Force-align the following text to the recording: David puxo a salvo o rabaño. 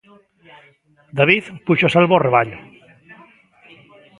David 1.17 1.45
puxo 1.65 1.85
a 1.87 1.93
salvo 1.95 2.13
o 2.15 2.21
rabaño. 2.25 2.59